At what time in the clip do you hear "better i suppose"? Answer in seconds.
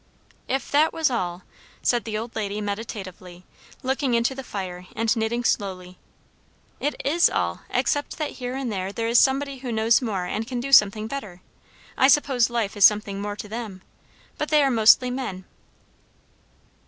11.05-12.49